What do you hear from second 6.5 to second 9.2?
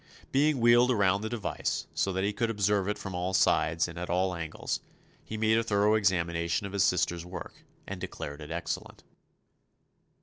of his sister's work and declared it excellent.